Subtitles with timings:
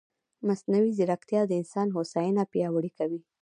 [0.47, 3.19] مصنوعي ځیرکتیا د انسان هوساینه پیاوړې کوي.